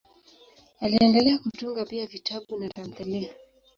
[0.79, 3.33] Aliendelea kutunga pia vitabu na tamthiliya.